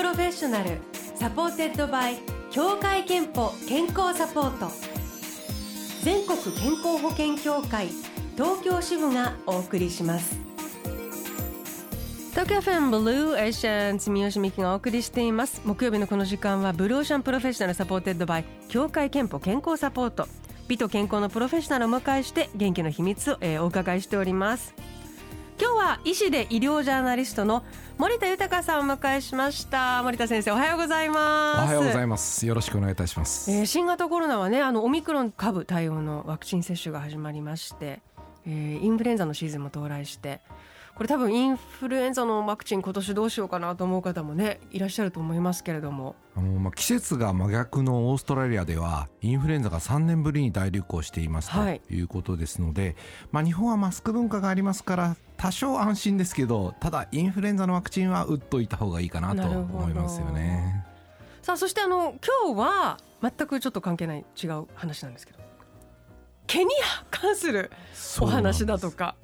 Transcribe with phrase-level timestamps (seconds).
[0.00, 0.78] プロフェッショナル
[1.14, 2.16] supported by
[2.50, 4.70] 協会けんぽ健康サポート。
[6.02, 7.88] 全国健康保険協会
[8.34, 10.38] 東京支部がお送りします。
[12.30, 15.60] TOKYO FM ブルーオーシャン住吉美紀がお送りしています。
[15.66, 20.26] 木曜日のこの時間はブルーオーシャンプロフェッショナル supported by 協会けんぽ健康サポート。
[20.66, 24.72] 美と健康のプロフェッショナルをお迎えして元気の秘密を、えー、お伺いしております。
[25.60, 27.62] 今日は医師で医療ジャーナリストの
[27.98, 30.02] 森田豊さんをお迎えしました。
[30.02, 31.64] 森田先生おはようございます。
[31.64, 32.46] おはようございます。
[32.46, 38.00] よろしくお願いいたします、えー、新型コロナはねあのオミクロン株対応のワクチン接種が始まりまして、
[38.46, 40.40] えー、インフルエンザのシーズンも到来して
[40.94, 46.14] これ多分インフルエンザのワクチン今年どうしようかなと思う方もねいらっしゃると思いますけれども。
[46.36, 52.02] あの、まあ、季節が真逆のオーストラリアではインフルエンザが3年ぶりに大流行していますとい。
[52.02, 52.94] うことですので、はい、
[53.32, 60.84] まあ、日本はマスク文化がありますから多少安心ですけどただインフルエンザのワクチンは打っといた方がいいかなと思いますよね。
[61.42, 65.38] さあそしてあの今日は全くちょっと関係ない違う話なんですけど。
[66.46, 66.70] 毛に
[67.10, 67.70] 関する
[68.20, 69.14] お話だとか。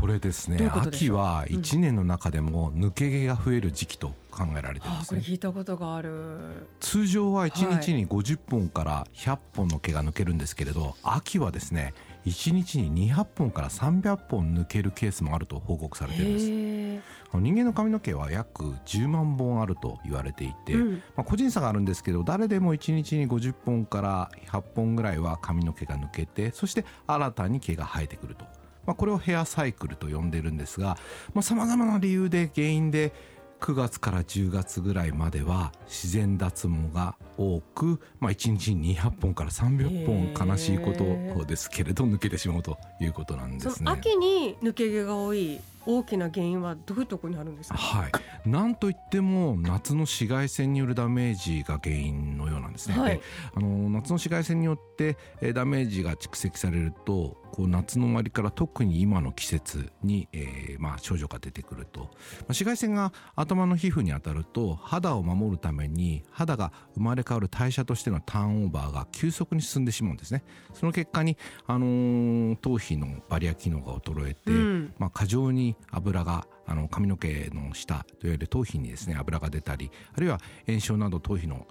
[0.00, 0.70] これですね。
[0.74, 6.66] 秋は1年の中でも抜け毛が増える時期と考えられてます、ね、これ聞いたことがある。
[6.80, 11.94] 通常は1日に50本から100本の毛が抜けるんですけれど、はい、秋はですね
[12.26, 17.40] 1日に200本から300本抜けるケースもあると報告されています。
[17.40, 28.46] 人間の髪の毛は約10万本あると言われていて、うん、まあ、個人差があるんですけど誰でも1日に50本から100本ぐらいは髪の毛が抜けてそして新たに毛が生えてくると
[28.86, 30.96] まあ、これをヘアサイクルと呼んでるんですが
[31.42, 33.12] さまざ、まな理由で原因で
[33.60, 43.90] 9月から10月ぐらいまでは自然脱毛が多く、まあ、1日に200本から300本悲しいことですけれど抜けてしまうということなんですね。
[43.90, 53.20] 秋に抜け毛が多い大きな原因はどういうところにあるんですか、はい、なんといっても夏の紫外線によるダメージが原因のようなんですね、はい、
[53.54, 55.16] あの夏の紫外線によって
[55.54, 62.10] ダメージが蓄積されるとこう夏の終わりから特に今の季節に、えー、まあ症状が出てくると、まあ、
[62.48, 70.44] 紫外線が頭の皮膚に当たると肌を守るために肌が生まれ変わる代謝としてのターンオーバーが急速に進んでしまうんですね。
[70.74, 81.66] その結果に、あのー、頭皮のバリア機能が衰えて、うん、まあ、過剰に油があの髪の毛の下といわゆる頭皮にですね油が出たりあるいは炎症など頭皮の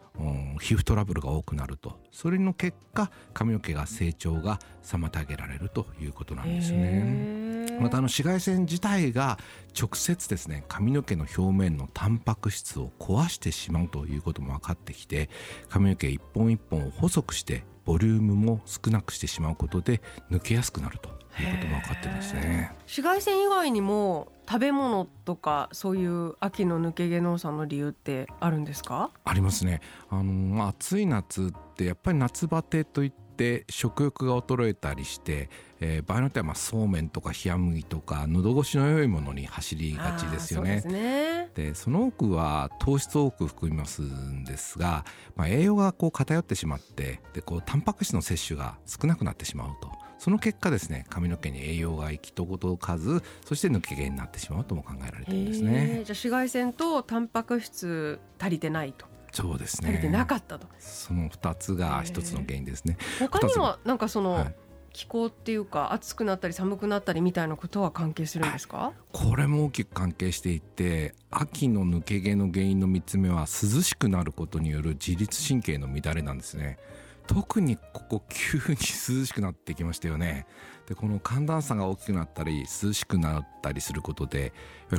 [0.61, 1.99] 皮膚トラブルが多くなると。
[2.11, 7.77] それの結果髪の毛が成長が妨げられるということなんですね。
[7.79, 9.37] またあの紫外線自体が
[9.77, 15.29] 直接ですね髪の毛の表面のタンパク質を壊してしまうということも分かってきて
[15.69, 20.01] 髪の毛一本一本を細くしてボリュームも少なくしてしまうことで
[20.31, 21.09] 抜けやすくなると
[21.43, 29.11] ことも分かってるんですね紫外線以外にも食べ物とかそういう秋の抜け毛のさの理由ってあるんですか？
[29.23, 35.49] ありますねあの暑い夏ってやっぱり夏バテといって食欲が衰えたりして、
[35.81, 41.49] えー、場合によってはまあそうめんとか冷麦とか喉越しの良いものに走りがちですよね。
[41.55, 49.91] で、ね、その多くは糖質を多く含みますんですが、まあ、栄養がこう偏ってしまってでこうタンパク質の摂取が少なくなってしまうと。
[50.17, 55.87] その結果ですね髪の毛に栄養が行き届かずそして抜け毛になってしまうとも考えられてるんですね。
[55.87, 59.05] じゃあ紫外線とタンパク質足りてないと。
[59.31, 59.89] そうですね。
[59.89, 60.67] 足りてなかったと。
[60.79, 62.97] その2つが一つの原因ですね。
[63.19, 64.55] 他にはなんかその、はい。
[64.97, 68.93] 気候っていうか暑くなったり寒くなったりみたいなことは関係するんですか？
[69.11, 76.79] これも大きく関係していて秋の抜け毛の原因の3つ目は涼しくなることによる自律神経の乱れなんですね
[77.27, 80.45] 特にここ急に涼しくなってきましたよね。
[80.87, 84.53] でこの寒暖差が大きくなったり涼しくなったりすることで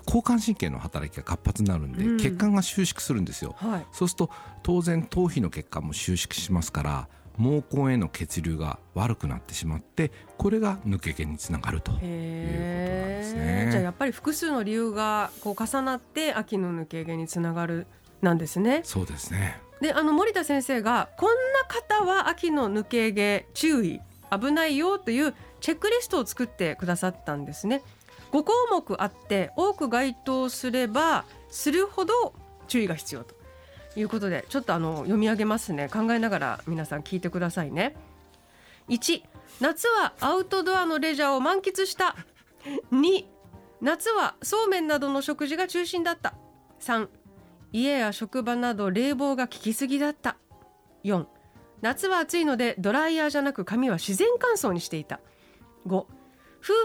[0.04, 4.31] 交感神経の働きが活発になるんで、うん、血管が収縮するんですよ、はい、そうすると
[4.64, 7.08] 当然頭皮の血管も収縮しますから
[7.38, 13.69] 毛根への血流が悪くなってしまってこれが抜け毛につながるということなんですね。
[13.70, 17.87] じゃあやっぱり複数の理由がこう重なって秋の抜け毛につながる
[18.23, 18.81] なんですね。
[18.84, 24.00] そうですねであの森田先生がこんな方は秋の抜け毛注意
[24.31, 27.82] 危ないよというチェックリストを作ってくださったんですね。
[28.32, 32.34] 5項目あって多く該当すればするほど
[32.69, 33.37] 注意が必要と。
[33.99, 35.88] いうことでちょっとあの読み上げますね。
[35.88, 37.96] 考えながら皆さん聞いてくださいね。
[38.88, 39.23] 1
[39.61, 42.14] 夏はアウトドアのレジャーを満喫した。
[42.93, 43.25] 2
[43.81, 46.34] 夏はそうめんなどの食事が中心だった。
[46.81, 47.08] 3
[47.76, 50.38] 家や職場など冷房が効きすぎだった。
[51.05, 51.26] 4
[51.82, 55.20] 夏は暑いのでドライヤーじゃなく髪は自然乾燥にしていた。
[55.87, 56.06] 5夫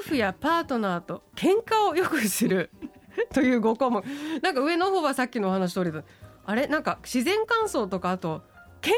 [0.04, 2.70] 婦やパートナーと喧嘩をよくする。
[3.34, 4.04] という5項目。
[4.42, 6.04] なんか上の方はさっきのお話通りだ。
[6.46, 6.68] あれ？
[6.68, 8.42] なんか自然乾燥とかあと
[8.82, 8.92] 喧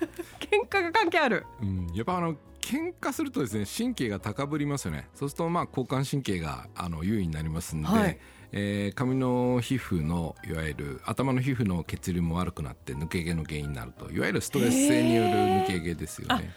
[0.00, 0.06] 嘩？
[0.50, 1.46] 喧嘩が関係ある。
[1.60, 5.08] うん、やっぱあの喧嘩するとですね神経が高ぶりますよね。
[5.14, 8.18] そうするとまあ交感神経があの優位になりますんで、はい
[8.52, 16.52] えー髪の皮膚のいわゆる頭の皮膚の血流も悪くなって抜け毛の原因になるといわゆるストレス性による抜け毛ですよね。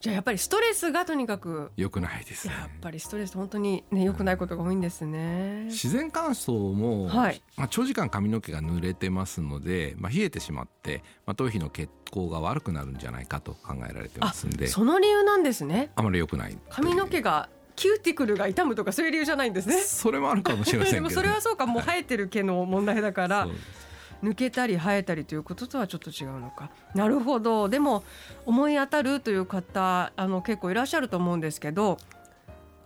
[0.00, 2.54] じゃあやっぱりストレスがとにかく良くないですね。
[2.54, 5.64] やっぱりストレス本当にね良くないことが多いんですね。
[5.66, 7.42] 自然乾燥も、はい。
[7.56, 14.66] まあ、長時間髪の毛が濡れてますので、まあ、冷えてしまって、まあ、頭皮の血行が悪くなるんじゃないかと考えられてますんで。
[14.66, 15.90] その理由なんですね。
[15.96, 19.80] あまり良くない髪の毛がキューティクルが痛むとかそういう理由じゃないんですね。
[19.80, 21.66] それもあるかもしれませんけど、でもそれはそうか。
[21.66, 23.44] もう生えてる毛の問題だから。
[23.44, 23.86] そうです。
[24.22, 26.70] 抜けたり生えたりということとはちょっと違うのか。
[26.94, 27.68] なるほど。
[27.68, 28.02] でも
[28.46, 31.98] 思い当たるという方あの結構いらっしゃると思うんですけど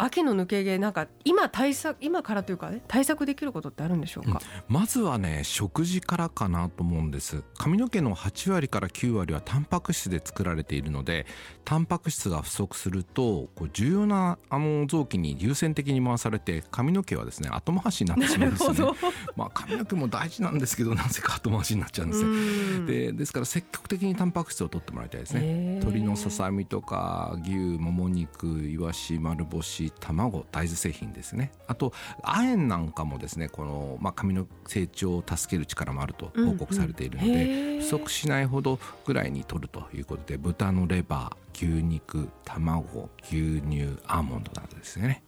[0.02, 7.42] 秋の抜け毛なんか今対策今からというかね対策できることってあるんでしょうか、まずはね食事からかなと思うんです。
[7.58, 11.26] 髪の毛の8割から9割はタンパク質で作られているので
[11.64, 18.98] タンパク質が不足するとこう重要なあの臓器に優先的に回されて髪の毛はですね後回しになってしまうんですよね。
[19.36, 22.24] まあ髪の毛も大事なんですけどなぜか後回しになっちゃうんです。
[22.24, 22.32] ねう
[22.80, 22.86] ん。
[22.86, 25.74] でですから積極的にタンパク質を取ってもらいたいですね。
[25.74, 31.52] 鶏のささみとか牛もも肉いわし丸干し卵大豆製品ですね。
[31.66, 31.92] あと
[32.22, 45.24] 亜鉛なんかもですねこの、まあ、髪の成長を助ける力もあると報告されているので、うんうん不足しないほどぐらいに取るということで豚のレバー牛肉卵牛乳アーモンドなどですね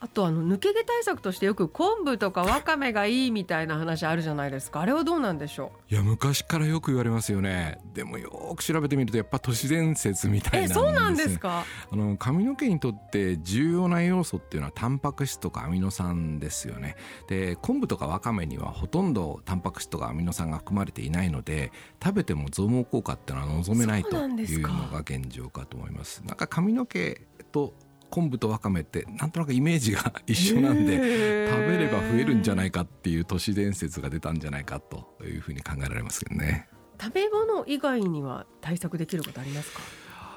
[0.00, 4.80] あとあの抜け毛対策としてよく昆布とかわかめがいいみたいな話あるじゃないですか。
[4.80, 7.80] あれはどうなんでしょいや昔からよく言われますよね。
[7.94, 16.94] でもよーく調べてみるとやっぱ都市伝説みたいなんですうえそうなんですかあの髪の毛にとって重要な要素っていうのはタンパク質とかアミノ酸ですよね。
[17.26, 21.72] で昆布とかわかめにはほとんどタンパク質とかアミノ酸が含まれていないので
[22.02, 26.22] 食べても増毛効果っていうのは望めないというのが現状かと思います。
[26.24, 27.74] なんか髪の毛と
[28.10, 36.68] 昆布とわかめってなんとなくイメージが一緒なんで食べれば増えるんじゃないかっていう都市伝説が出たんじゃないかというふうに考えられますけどね。
[37.00, 39.80] 食べ物以外には対策できることありますか？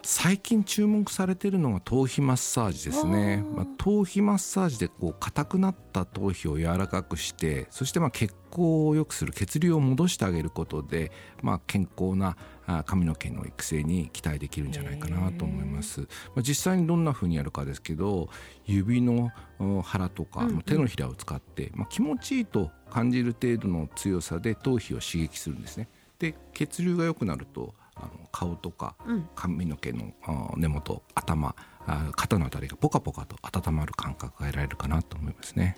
[0.03, 3.43] 最近注目されているのが頭皮マッサージですね。
[3.55, 11.11] まあ、頭皮マッサージでこう硬くなった頭皮を柔らかくしてそしてまあ血行を良くする血流を戻してあげることで、
[11.41, 16.07] まあ、健康なあ髪の毛の育成に期待できるんじゃないかなと思います、ま
[16.37, 18.29] あ、実際にどんな風にやるかですけど
[18.65, 20.61] 指のうん腹とかうんうん。
[20.61, 25.87] 手のひらを使って、まあ、気持ちいいと感じる程度の強さで頭皮を刺激するんですね。
[26.19, 29.29] で血流が良くなるとあの顔とかうん。
[29.35, 31.55] 髪の毛のあ根元頭
[31.87, 35.77] あ肩のあたりがポカポカと温まる感覚が得られるかなと思いますね。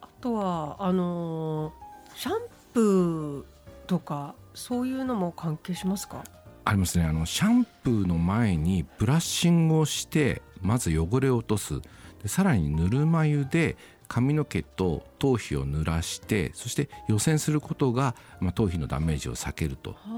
[0.00, 1.72] あとはあのー
[2.16, 2.40] シャン
[2.74, 6.24] プーとかそういうのも関係しますか？
[6.64, 7.04] ありますね。
[7.04, 11.80] あのシャンプーの前にブラッシングをしてまず汚れを落とす。
[12.22, 13.76] でさらにぬるま湯で
[14.08, 20.08] 髪の毛と頭皮を濡らしてそして予洗することが、まあ、頭皮のダメージを避けると、あ。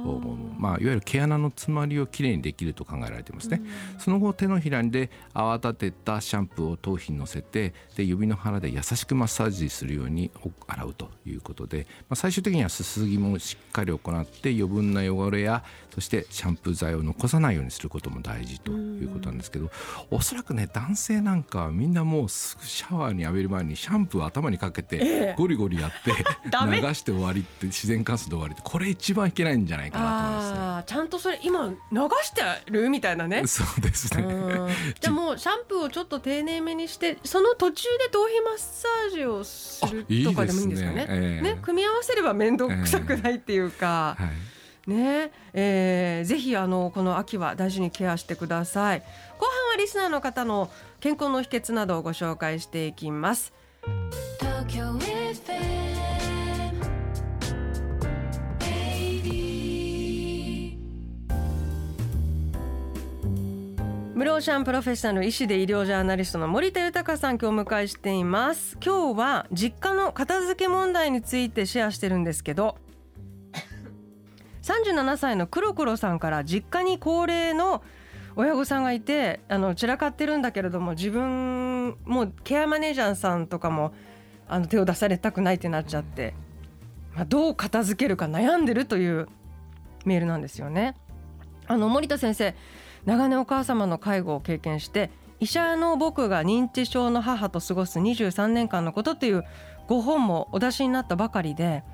[0.58, 3.62] まあ、いわゆる毛穴の詰まりをきれいにできると考えられていますね。
[3.98, 10.30] その後手のひらで泡立てたシャンプーを頭皮にのせてで指の腹で優しくマッサージするように
[10.66, 19.70] 洗うということで、まあ、最終的にはすすぎもしっかり行って余分な汚れやそしてシャンプー剤を残さないようにすることも大事ということなんですけど
[20.10, 30.84] おそらくね男性なんかはみんなもうすぐシャワーに浴びる前にシャンプーを頭にかけえてえゴリゴリやって 流して終わりって自然乾燥で終わりってこれ一番いけないんじゃないかなと思いますね。
[30.86, 33.44] ちゃんとそれ今流してるみたいなね。
[33.48, 34.22] そうですね。
[34.22, 34.68] うん。
[35.00, 40.94] じゃあもうシャンプーをちょっと丁寧めにしてその途中で頭皮マッサージをするとかでもいいんですかね。
[40.96, 41.06] ですね。
[41.08, 41.42] ええ。
[41.42, 44.26] ね組み合わせれば面倒くさくないっていうか、は
[44.86, 44.90] い。
[44.90, 45.32] ね。
[45.54, 49.00] えーぜひあのこの秋は大事にケアしてください。
[49.38, 50.70] 後半はリスナーの方の
[51.00, 53.54] 健康の秘訣などをご紹介していきます
[54.70, 55.50] 東京 FM
[58.60, 60.76] 80
[64.14, 72.76] 無老シャンプロフェッショナル医師で医療ジャーナリストの森田豊さん今日お迎えしています今日は実家の片付け問題についてシェアしてるんですけど
[74.62, 77.82] 37歳の黒黒さんから実家に高齢の
[78.36, 83.92] 親御さんがいてあの散らかってるんだけれども自分もうケアマネージャーさんとかも
[84.52, 86.34] あの手を出されたくないってなっちゃって、
[87.14, 89.28] まあ、どう片付けるか悩んでるという
[90.04, 90.96] メールなんですよね。
[91.66, 92.54] あの森田先生
[93.06, 99.44] 長年お母様の介護を経験して医者の僕が認知症の母と過ごす23年間のことという
[99.86, 101.84] ご本もお出しになったばかりで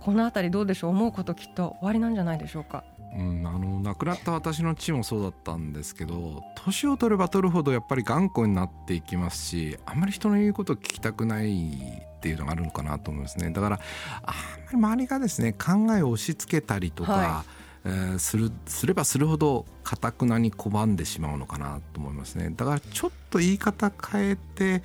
[0.00, 0.90] このあたりどうでしょう？
[0.90, 2.84] 思うこときっと終わりなんじゃないでしょうか
[3.16, 11.70] うん、あの亡くなった私の父もそうだったんですけど年を取れば取るほどやっぱり頑固になっていきますしあんまり人の言うことを聞きたくない
[12.16, 13.50] っていうのがあるのかなと思いますね。
[13.50, 13.80] だから
[14.22, 17.44] あんまり周りがですね考えを押し付けたりとか、は
[17.84, 22.50] えーするすればするほどかたくなに拒んでしまうのかなと思いますね。
[22.56, 24.82] だからちょっと言い方変えて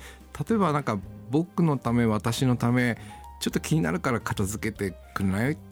[0.48, 0.98] 例えばなんか
[1.30, 2.98] 僕のため私のため
[3.40, 5.69] ちょっと気になるから片付けてくれないお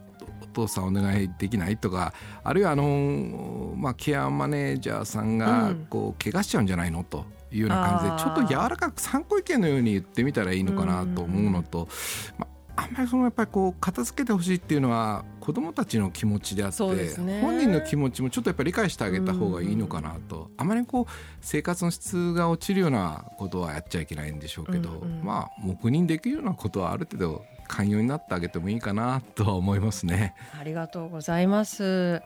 [0.67, 2.13] 父さんお願いできないとか
[2.45, 5.87] あるいはあの、まあ、ケアマネージャーさんがうん。
[5.89, 8.19] こう怪我しちゃうんじゃないのというような感じであー。
[8.19, 11.89] ちょっと柔らかく参考意見のように言ってみたらいいのかなと思うのと、
[12.39, 12.47] ま
[12.77, 17.41] あ、あんまりそのやっぱりこう片付けてほしいっていうのは子どもたちの気持ちであってね。
[17.41, 20.51] 本人の気持ちもちょっとやっぱり理解してあげた方がいいのかなと。
[20.57, 25.25] あまりこう生活の質が落ちるようなことはやっちゃいけないんでしょうけど、うんうん。
[25.25, 30.35] まあ黙認できるようなことはある程度寛容になってあげてもいいかなとは思いますね。
[30.59, 32.23] ありがとうございます。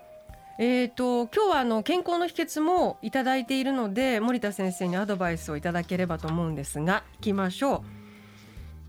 [0.58, 7.82] えー、と今日はあの健康の秘訣もいただいているので森田先生にアドバイスをいただければと思うんですがいきましょう。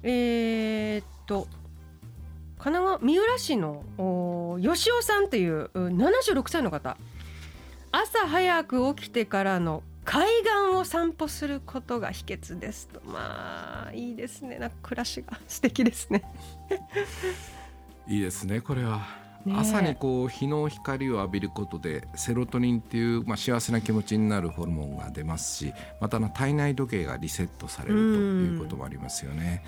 [0.04, 1.48] えー、と
[2.60, 6.98] 神奈川三浦市の吉尾さんというう76歳の方
[7.92, 13.02] 朝早く起きてからの海岸を散歩することが秘訣ですと。
[13.06, 14.60] まあいいですね。
[14.60, 16.24] なんか暮らしが素敵ですね。
[18.08, 18.98] いいですねこれは、
[19.46, 19.60] ねえ。
[19.60, 29.64] 朝にこう日の光を浴びることでセロトニンっていう、まあ、幸せな気持ちになるホルモンが出ますしまたあの体内時計がリセットされるということもありますよね。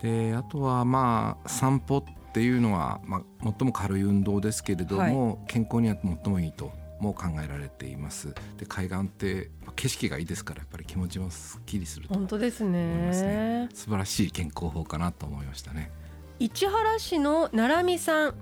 [0.00, 3.22] であとはまあ散歩っていうのは、まあ、
[3.58, 6.72] 最も軽い運動ですけれども、健康には最もいいと
[7.02, 8.34] も考えられています。
[8.56, 13.68] で海岸ってまあ景色がいいですからやっぱり気持ちもすっきりすると本当です思いますねね。
[13.74, 15.90] 素晴らしい健康法かなと思いましたね。
[16.38, 18.34] 市原市の奈良美さん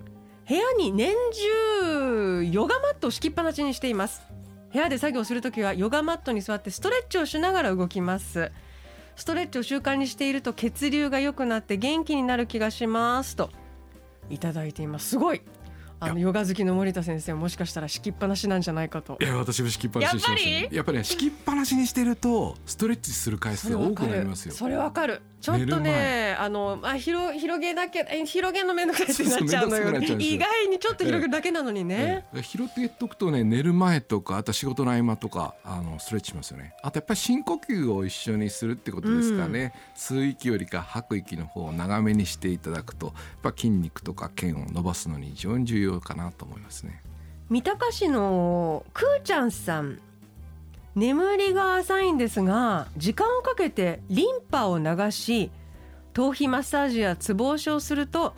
[0.49, 4.23] 部屋に年中ヨガマットを敷きっぱなしにしています
[4.73, 8.51] 部屋で作業するときはヨガマットに座ってストレッチをしながら動きます
[9.17, 13.51] ストレッチを習慣にしていると血流が良くなって元気になる気がしますと
[14.31, 15.43] いただいていますすごい
[16.01, 19.19] あのいヨガ好きの森田先生もしかしたら敷きっぱなしなんじゃないかと。
[19.21, 20.99] いや私も敷きっぱなしにしてまねやっぱり？
[20.99, 24.55] ね敷きっぱなしにしてるとストレッチする回数が多くなりますよ。
[24.55, 25.23] それわかる。
[25.41, 26.35] ちょっとね前。
[26.35, 30.01] あのあ広広げだけえ広げんのめんどくさいってなっちゃうのよ。
[30.19, 32.43] 意外にちょっと広げるだけなのにね、ええ。
[32.43, 36.75] 拾っておくとね寝る前とかあと仕事の合間とかあのストレッチしますよね。
[36.83, 47.03] あとやっぱり深呼吸を一緒にするってことですかね、吸う息よりか吐く息の方を長めにしていただくとやっぱ筋肉とか腱を伸ばすのに非常に重要かなと思いますね。
[47.49, 49.99] 三鷹市のくーちゃんさん。
[50.95, 55.51] 眠りが浅いんですが時間をかけてリンパを流し
[56.13, 58.35] 頭皮マッサージやツボ押しをすると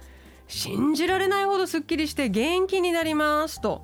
[0.49, 3.83] 信じられないほどすっきりして元気になりますと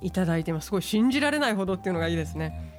[0.00, 0.66] いただいてます。
[0.66, 2.73] すごい信じられないほどっていうのがいいですね。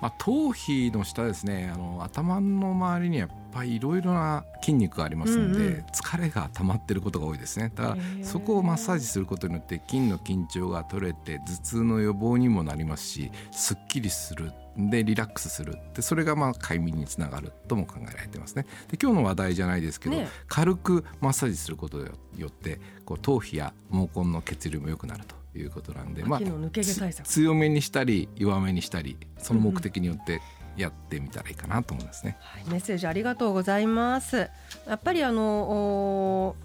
[0.00, 5.84] まあ、頭皮の下ですねあの頭の周りにはやっぱりいろいろな筋肉がありますので、うんうん。
[5.92, 7.72] 疲れが溜まってることが多いですね。
[7.74, 14.52] だからそこをマッサージすることによって筋の緊張が取れて頭痛の予防にもなりますしすっきりする。
[14.76, 15.76] でリラックスする。
[15.94, 18.66] でそれがまあ快眠につながるとも考えられてますね。
[18.88, 30.40] で今日の話題じゃないですけど、ね軽くマッサージすることによってこう頭皮や毛根の血流も良くなるということなんで、秋の抜け毛対策つ強めにしたり弱めにしたりその目的によって
[30.76, 32.36] やってみたらいいかなと思いますね。
[32.40, 34.36] はい、メッセージありがとうございます。
[34.36, 34.50] や
[34.94, 36.56] っぱりあのお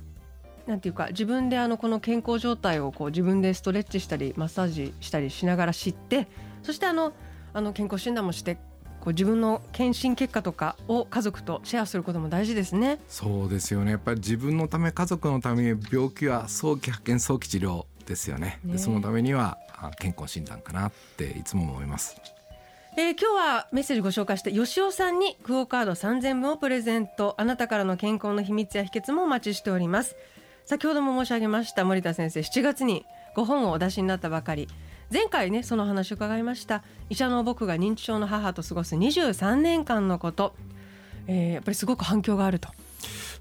[0.68, 6.27] なんていうか自分であのこの健康状態をこう自分でストレッチしたりマッサージしたりしながら知って
[6.63, 7.13] そしてあの
[7.54, 8.56] あの健康診断もして
[9.00, 13.00] こう自分の検診結果とかを家族とシェアすることも大事ですね。
[13.08, 18.59] そうですよねやっぱり自分のため家族のために病気は早期発見早期治療ですよね。
[18.63, 18.74] ね。
[18.74, 22.15] でそのためにはあ健康診断かなっていつも思います。
[22.97, 27.35] えー今日はメッセージご紹介して吉尾さんにクオカード3000分をプレゼント。
[27.38, 30.15] あなたからの健康の秘密や秘訣もお待ちしております。
[30.65, 34.67] 先ほども申し上げました森田先生7月にご本をお出しになったばかり。
[35.12, 36.83] 前回ねその話を伺いました。
[37.09, 40.55] 医者の僕が認知症の母と過ごす23年間のこと、
[41.27, 42.69] えーやっぱりすごく反響があると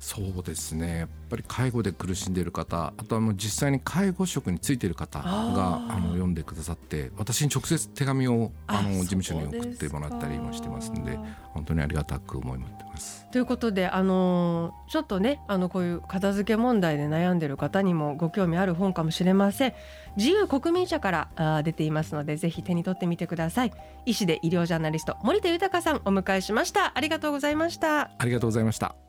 [0.05, 0.99] そうですね。
[0.99, 13.27] やっぱり介護で苦しんでいる方あとはもう実際に介護職についている方があの読んでくださって私に直接手紙をあのあ事務所に送ってもらったりもしてますんでか本当にありがたく思いってます。
[13.33, 19.75] ということで、あのーちょっとねあのこういう片付け問題で悩んでる方にもご興味ある本かもしれません。
[20.17, 23.73] 自由国民社から出ていますのでぜひ手に取ってみてください。
[24.05, 26.93] 医師で医療ジャーナリスト森田豊さんお迎えしました。
[26.95, 28.11] ありがとうございました。
[28.19, 29.04] ありがとうございました。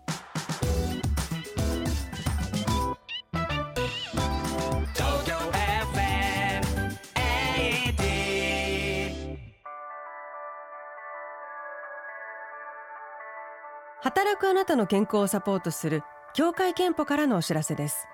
[14.26, 16.02] 働くあなたの健康をサポートする
[16.34, 18.08] 協会憲法からのお知らせです。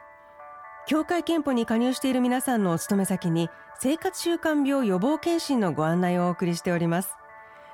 [0.85, 3.49] 協会憲法に加入している皆さんのお勤め先に
[3.79, 7.15] 生活習慣病予防検診のご案内をお送りしております。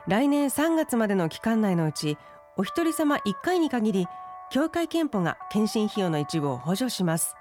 [0.08, 2.20] 来年3月までの期間内のうち
[2.58, 4.08] お一人様1回に限り
[4.52, 7.36] 協会憲法が検診費用の一部を補助します。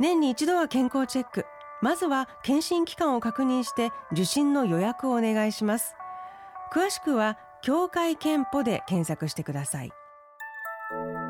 [0.00, 1.44] 年に一度は健康チェック。
[1.82, 5.94] まずは検診期間を確認して受診の予約をお願いします。
[6.72, 9.92] 詳しくは協会憲法で検索してください。